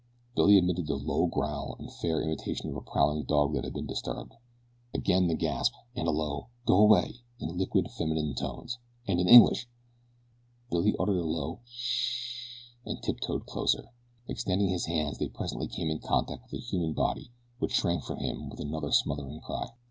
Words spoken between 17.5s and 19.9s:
which shrank from him with another smothered cry.